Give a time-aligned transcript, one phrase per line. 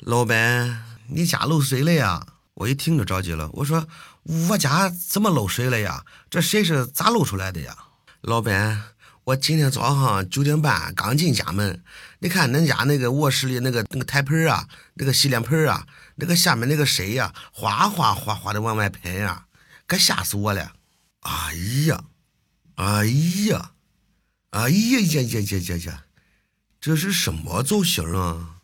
[0.00, 2.26] 老板，你家漏水了呀？
[2.54, 3.88] 我一听就着急了，我说
[4.48, 6.04] 我家怎么漏水了呀？
[6.28, 7.76] 这水是咋漏出来的呀？
[8.20, 8.82] 老板，
[9.24, 11.82] 我今天早上九点半刚进家门，
[12.18, 15.86] 你看恁家那个卧室里那个那个台盆啊，那个洗脸盆啊，
[16.16, 19.46] 那个下面那个水呀，哗哗哗哗的往外喷呀，
[19.86, 20.72] 可吓死我了！
[21.20, 21.54] 哎
[21.86, 22.04] 呀，
[22.74, 23.70] 哎呀，
[24.50, 26.04] 哎呀呀呀呀呀呀！
[26.80, 28.55] 这是什么造型啊？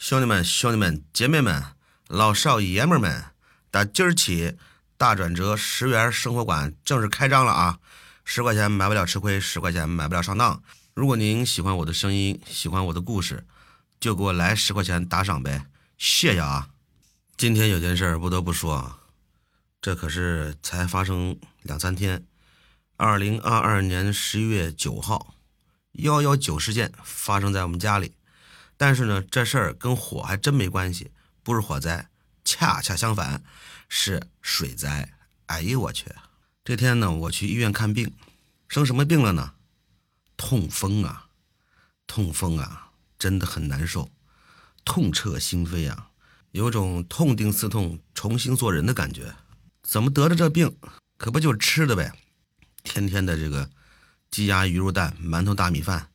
[0.00, 1.62] 兄弟们、兄弟们、姐妹们、
[2.08, 3.22] 老少爷们们，
[3.70, 4.56] 打今儿起，
[4.96, 7.78] 大转折十元生活馆正式开张了啊！
[8.24, 10.62] 十块钱买不了吃亏，十块钱买不了上当。
[10.94, 13.46] 如果您喜欢我的声音，喜欢我的故事，
[14.00, 15.66] 就给我来十块钱打赏呗，
[15.98, 16.70] 谢谢啊！
[17.36, 19.00] 今天有件事不得不说啊，
[19.82, 22.24] 这可是才发生两三天，
[22.96, 25.34] 二零二二年十一月九号。
[25.92, 28.14] 幺幺九事件发生在我们家里，
[28.80, 31.10] 但是呢，这事儿跟火还真没关系，
[31.42, 32.08] 不是火灾，
[32.46, 33.44] 恰恰相反，
[33.90, 35.12] 是水灾。
[35.48, 36.06] 哎呦我去！
[36.64, 38.10] 这天呢，我去医院看病，
[38.68, 39.52] 生什么病了呢？
[40.38, 41.26] 痛风啊！
[42.06, 44.10] 痛风啊，真的很难受，
[44.82, 46.08] 痛彻心扉啊，
[46.52, 49.34] 有种痛定思痛、重新做人的感觉。
[49.82, 50.74] 怎么得的这病？
[51.18, 52.14] 可不就是吃的呗？
[52.82, 53.68] 天天的这个。
[54.30, 56.08] 鸡鸭鱼肉蛋馒头大米饭，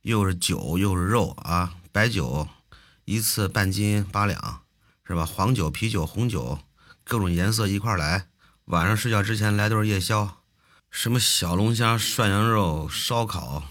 [0.00, 1.74] 又是酒又是肉啊！
[1.90, 2.48] 白酒
[3.04, 4.62] 一次半斤八两，
[5.04, 5.24] 是吧？
[5.24, 6.58] 黄酒、啤酒、红酒，
[7.04, 8.28] 各种颜色一块来。
[8.66, 10.42] 晚上睡觉之前来顿夜宵，
[10.90, 13.64] 什么小龙虾、涮羊肉、烧烤，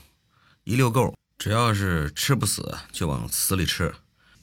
[0.64, 1.14] 一溜够。
[1.38, 3.94] 只要是吃不死，就往死里吃。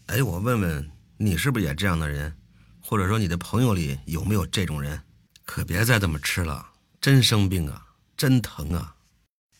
[0.06, 2.36] 哎，我问问你，是不是也这样的人？
[2.80, 5.02] 或者说你的朋友里有没有这种人？
[5.44, 6.68] 可别再这么吃了，
[7.00, 7.86] 真生病啊，
[8.16, 8.94] 真疼啊！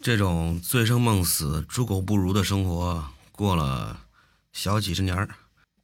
[0.01, 3.05] 这种醉生梦死、猪狗不如的生活
[3.37, 4.07] 过了
[4.53, 5.35] 小几十年儿，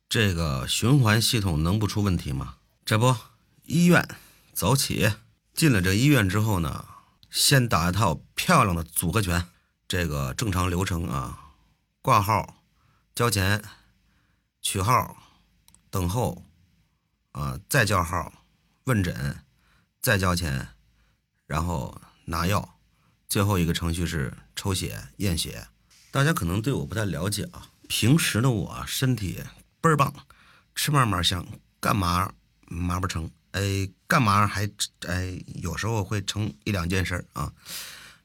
[0.09, 2.59] 这个循环系统能不出问题吗？
[2.85, 3.17] 这不，
[3.65, 4.09] 医院
[4.53, 5.13] 走起！
[5.53, 6.87] 进了这医院之后呢，
[7.29, 9.49] 先打一套漂亮的组合拳。
[9.89, 11.51] 这个正常流程啊，
[12.01, 12.63] 挂号、
[13.13, 13.65] 交钱、
[14.63, 15.17] 取号、
[15.91, 16.45] 等候，
[17.33, 18.45] 啊，再叫号、
[18.85, 19.45] 问诊、
[20.01, 20.69] 再交钱，
[21.47, 22.77] 然后拿药。
[23.29, 25.67] 最后一个程序是抽血验血，
[26.11, 27.67] 大家可能对我不太了解啊。
[27.89, 29.39] 平时的我身体
[29.81, 30.13] 倍儿棒，
[30.75, 31.45] 吃嘛嘛香，
[31.81, 32.33] 干嘛
[32.67, 33.29] 嘛不成？
[33.53, 34.71] 哎，干嘛还
[35.07, 37.53] 哎，有时候会成一两件事啊。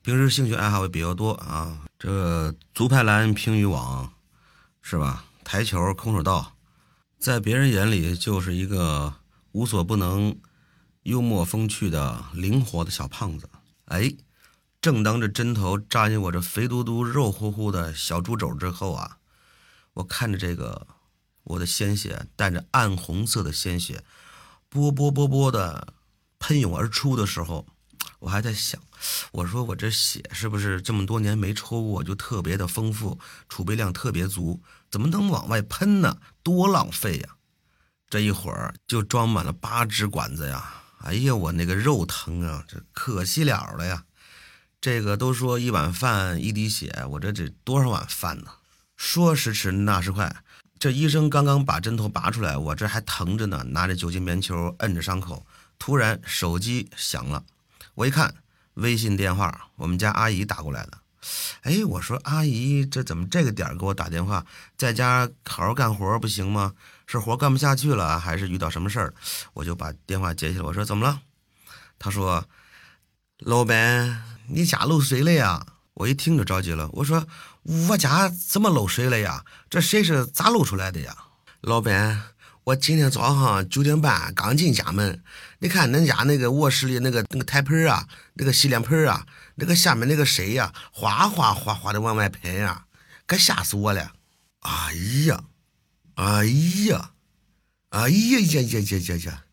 [0.04, 4.14] 平时兴趣爱好也比较多啊，这足排篮、乒羽网，
[4.82, 5.26] 是吧？
[5.44, 6.56] 台球、空手道，
[7.18, 9.14] 在别人眼里就是一个
[9.52, 10.38] 无所不能、
[11.04, 13.50] 幽默风趣的灵活的小胖子。
[13.86, 14.14] 哎。
[14.86, 19.18] 正当这针头扎进我这肥嘟嘟、肉乎乎的小猪肘之后啊，
[19.96, 20.86] 我看着这个
[21.44, 24.04] 我的鲜血带着暗红色的鲜血，
[24.70, 25.96] 波波波波的
[26.38, 27.66] 喷涌而出的时候，
[28.20, 28.80] 我还在想，
[29.32, 33.20] 我说我这血是不是这么多年没抽过就特别的丰富，
[33.50, 36.20] 储备量特别足，怎么能往外喷呢？
[36.44, 37.30] 多浪费呀！
[38.08, 40.84] 这一会儿就装满了八支管子呀！
[41.00, 44.06] 哎呀，我那个肉疼啊，这可惜了了呀！
[44.86, 48.52] 这个都说一碗饭一滴血，我这得多少碗饭呢？
[48.96, 50.44] 说时迟，那时快，
[50.78, 55.44] 这医生刚刚把针头拔出来，我这还疼着呢，拿着酒精棉球摁着伤口。
[55.80, 57.44] 突然手机响了，
[57.96, 58.32] 我一看
[58.76, 61.00] 微信电话，我们家阿姨打过来的。
[61.62, 64.46] 哎，我说阿姨，这怎么这个点给我打电话？
[64.78, 66.76] 在家好好干活不行吗？
[67.08, 69.12] 是活干不下去了，还是遇到什么事儿？
[69.54, 71.22] 我就把电话接起来，我说怎么了？
[71.98, 72.48] 他说，
[73.40, 74.35] 老板。
[74.48, 75.66] 你家漏水了呀！
[75.96, 77.26] 我一听就着急了，我说
[77.64, 79.46] 我家怎么漏水了呀？
[79.70, 81.16] 这水是咋漏出来的呀？
[81.62, 82.22] 老板，
[82.66, 85.24] 我今天早上九点半刚进家门，
[85.60, 89.26] 你看恁家那个卧室里那个那个台盆啊，那个洗脸盆啊，
[89.56, 92.86] 那个下面那个水呀，哗哗哗哗的往外喷呀，
[93.26, 94.12] 可吓死我了！
[94.60, 94.94] 哎
[95.28, 95.44] 呀，
[96.16, 96.46] 哎
[96.88, 97.12] 呀，
[97.90, 99.44] 哎呀呀呀呀呀呀！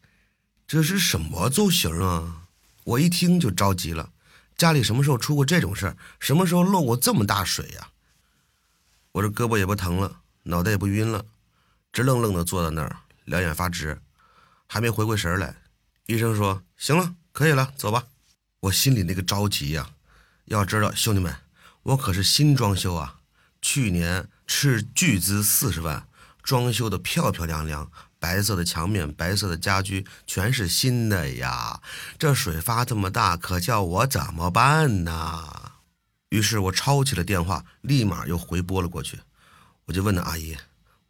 [0.67, 2.47] 这是什么造型啊？
[2.85, 4.11] 我一听就着急了。
[4.63, 5.97] 家里什么时候出过这种事儿？
[6.21, 7.89] 什么时候漏过这么大水呀？
[9.11, 11.27] 我这胳膊也不疼了，脑袋也不晕了，
[11.93, 14.01] 直愣愣的坐在那儿，两眼发直，
[14.69, 15.57] 还没回过神来。
[16.07, 18.07] 医生说：“行了，可以了，走吧。”
[18.63, 19.91] 我心里那个着急呀！
[20.45, 21.35] 要知道，兄弟们，
[21.83, 23.19] 我可是新装修啊，
[23.61, 26.07] 去年斥巨资四十万
[26.41, 27.91] 装修的漂漂亮亮。
[28.23, 31.81] 白色的墙面，白色的家居，全是新的呀！
[32.17, 35.73] 这水发这么大，可叫我怎么办呢？
[36.29, 39.19] 于是我抄起了电话，立马又回拨了过去。
[39.87, 40.57] 我就问那阿姨：“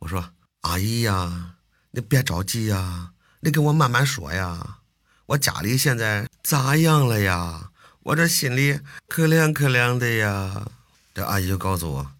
[0.01, 0.31] 我说
[0.63, 1.57] 阿姨呀，
[1.91, 3.11] 你别着急呀，
[3.41, 4.79] 你跟我慢慢说呀。
[5.27, 7.71] 我家里现在咋样了呀？
[8.05, 10.67] 我这心里可怜可怜的呀。
[11.13, 12.13] 这阿姨就告诉我，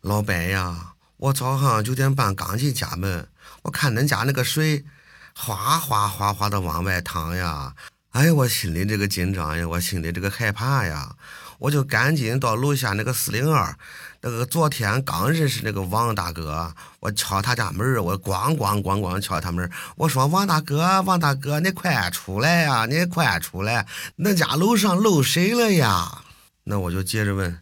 [0.00, 3.28] 老白呀，我早上九点半刚进家门，
[3.60, 4.86] 我看恁家那个水
[5.34, 7.74] 哗哗哗哗的往外淌呀。
[8.12, 11.14] 哎，我心里这个紧张呀，我心里这个害怕呀，
[11.58, 13.76] 我就赶紧到楼下那个四零二，
[14.22, 23.86] 那个昨天刚认识那个王大哥，我敲他家门我咣咣咣咣敲他门我说王大哥，王大哥，你快出来呀，你快出来，
[24.16, 26.22] 恁家楼上漏水了呀。
[26.64, 27.60] 那我就接着问，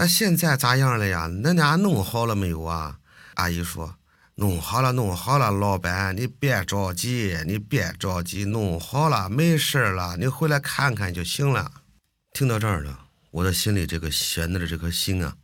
[0.00, 1.28] 那现在咋样了呀？
[1.28, 3.00] 恁家弄好了没有啊？
[3.34, 3.96] 阿姨说。
[4.36, 11.70] 弄好了，弄好了，老板，你别着急，你别着急，弄好了，没事了，你回来看看就行了。
[12.32, 12.98] 听到这儿了，
[13.30, 15.36] 我的心里这个悬着的这颗心啊，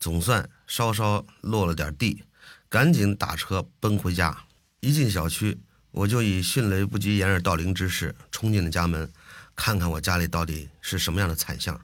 [0.00, 2.24] 总算稍稍落了点地，
[2.68, 4.36] 赶紧打车奔回家。
[4.80, 5.56] 一进小区，
[5.92, 9.08] 我就以迅雷不及掩耳盗铃之势冲进了家门，
[9.54, 11.80] 看看我家里到底是什么样的惨象。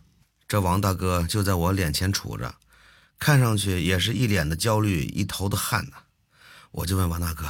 [0.48, 2.54] 这王大哥就在我脸前杵着，
[3.18, 5.98] 看上去也是一脸的焦虑，一头的汗呐。
[6.70, 7.44] 我就问王大哥：“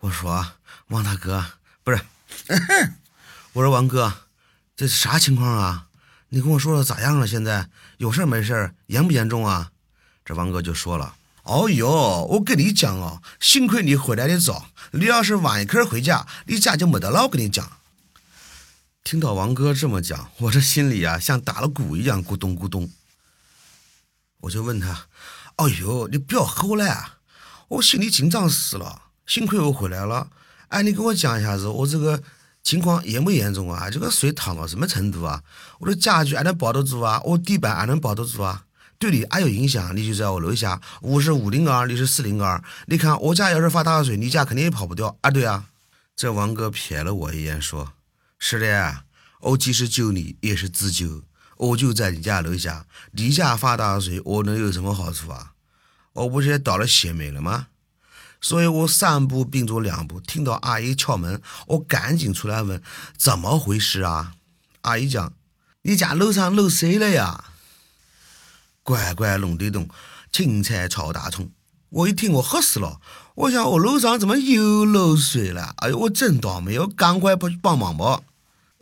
[0.00, 0.44] 我说
[0.88, 1.46] 王大哥，
[1.84, 2.00] 不是，
[3.52, 4.12] 我说王哥，
[4.74, 5.86] 这是啥情况啊？
[6.30, 7.24] 你跟我说说咋样了？
[7.24, 9.70] 现在有事没事严不严重啊？”
[10.26, 11.14] 这王哥就说了
[11.44, 17.22] ：“哦哟，我跟你讲哦，幸亏你回来的早，你要是晚一刻回家，你家就没得了。
[17.22, 17.70] 我跟你讲。”
[19.04, 22.90] 听到王哥这么讲，我这心里啊像打了鼓一样咕咚咕咚。
[24.40, 25.08] 我就问他
[25.56, 27.18] ：“哎哟，你不要吼了。”
[27.68, 30.30] 我心里紧张死了，幸亏我回来了。
[30.68, 32.22] 哎，你给我讲一下子，我这个
[32.62, 33.90] 情况严不严重啊？
[33.90, 35.42] 这个水淌到什么程度啊？
[35.80, 37.20] 我的家具还能保得住啊？
[37.24, 38.64] 我地板还能保得住啊？
[38.98, 39.94] 对你还有影响？
[39.94, 42.62] 你就在我楼下，我是五零二，你是四零二。
[42.86, 45.30] 你看我家要是发大水，你家肯定也跑不掉啊！
[45.30, 45.66] 对啊。
[46.16, 47.92] 这王哥瞥了我一眼，说
[48.38, 49.04] ：“是的，
[49.40, 51.22] 我即使救你也是自救。
[51.56, 55.52] 我就在你家楼下，你家发大水，我能有什么好处啊？”
[56.14, 57.68] 我不是倒了血霉了吗？
[58.40, 62.82] 所以我三步并作两步，听到阿姨敲门，我赶紧出来问
[63.16, 64.34] 怎么回事啊？
[64.82, 65.32] 阿姨讲，
[65.82, 67.52] 你家楼上漏水了呀？
[68.82, 69.88] 乖乖弄得动，
[70.30, 71.50] 青菜炒大葱。
[71.94, 72.98] 我一听我吓死了，
[73.36, 75.74] 我想我楼上怎么又漏水了？
[75.76, 78.20] 哎呦，我真倒霉，我赶快跑去帮忙吧。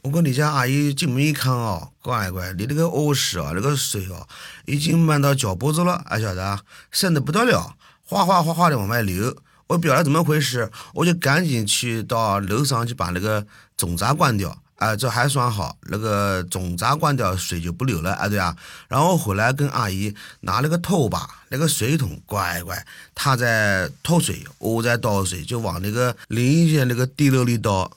[0.03, 4.27] 我跟你家阿姨进门一看哦，乖乖，你那个卧室啊，那个水哦，
[4.65, 6.61] 已经漫到脚脖子了，还晓得？
[6.91, 7.77] 深的不得了，
[8.07, 9.37] 哗哗哗哗的往外流。
[9.67, 14.62] 我不晓得怎么回事，我就赶紧去到楼上去把那个总闸关掉。
[14.83, 18.13] 啊，这还算好，那个总闸关掉，水就不流了。
[18.15, 18.57] 啊，对啊。
[18.89, 22.85] 然后回来跟阿姨拿了个拖把，那个水桶，乖乖，
[23.15, 27.89] 她在拖水，我在倒水，就往那个淋浴间那个地漏里倒。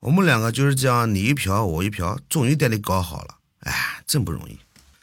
[0.00, 3.34] 我们两个就是这样，你一瓢我一瓢，终于把你搞好了。
[3.64, 4.58] 哎，真不容易。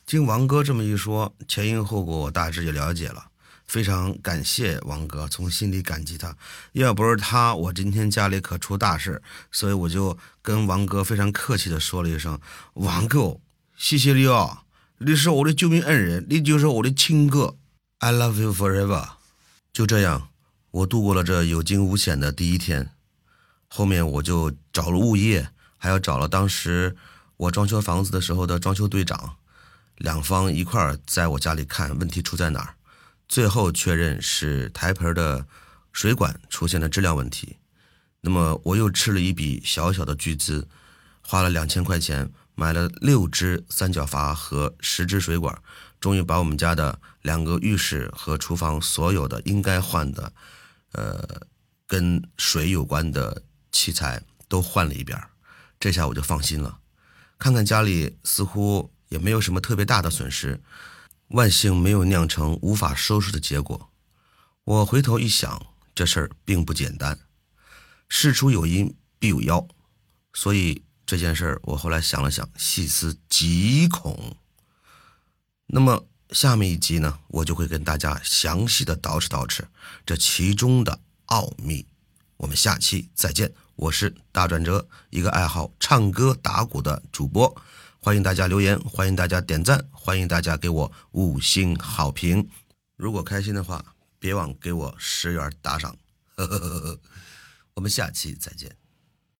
[0.08, 3.27] 经王哥这么一说，前因后果我大致就了解了。
[3.68, 6.36] 非常感谢王哥，从心里感激他。
[6.72, 9.22] 要不是他，我今天家里可出大事。
[9.52, 12.40] 所以我就跟王哥非常客气的说了一声
[12.76, 13.38] ：“王哥，
[13.76, 14.64] 谢谢你啊，
[15.00, 17.56] 你是我的救命恩人，你就是我的亲哥。
[18.00, 19.10] I love you forever。”
[19.74, 20.30] 就这样，
[20.72, 22.92] 我度过了这有惊无险的第一天。
[23.68, 26.96] 后面我就找了物业，还要找了当时
[27.36, 29.36] 我装修房子的时候的装修队长，
[29.98, 32.77] 两方一块儿在我家里看问题出在哪儿，
[33.28, 35.46] 最后确认是台盆的
[35.92, 37.58] 水管出现了质量问题。
[38.22, 40.68] 那么我又吃了一笔小小的巨资，
[41.22, 45.58] 花了两千块钱买了六只三角阀和十只水管，
[46.00, 50.34] 终于把我们家的两个浴室和厨房所有的应该换的，
[50.94, 51.48] 呃，
[51.86, 53.44] 跟水有关的。
[53.70, 55.22] 器材都换了一遍，
[55.80, 56.80] 这下我就放心了。
[57.38, 60.60] 看看家里似乎也没有什么特别大的损失，
[61.30, 63.90] 万幸没有酿成无法收拾的结果。
[64.64, 67.20] 我回头一想，这事儿并不简单，
[68.08, 69.68] 事出有因必有妖，
[70.34, 74.38] 所以这件事儿我后来想了想，细思极恐。
[75.68, 79.64] 那么下面一集呢，我就会跟大家详细的捯饬捯饬
[80.06, 81.86] 这其中的奥秘。
[82.38, 87.54] 我们下期再见，我是大转折，一个爱好唱歌打鼓的主播，
[88.08, 92.48] 欢迎大家留言，欢迎大家点赞，欢迎大家给我五星好评。
[92.96, 93.84] 如果开心的话，
[94.18, 95.94] 别忘给我十元打赏。
[97.76, 98.74] 我们下期再见。